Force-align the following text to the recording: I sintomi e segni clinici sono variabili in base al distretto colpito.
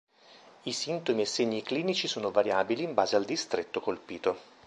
I 0.63 0.71
sintomi 0.71 1.21
e 1.21 1.25
segni 1.27 1.61
clinici 1.61 2.07
sono 2.07 2.31
variabili 2.31 2.81
in 2.81 2.95
base 2.95 3.15
al 3.15 3.23
distretto 3.23 3.81
colpito. 3.81 4.35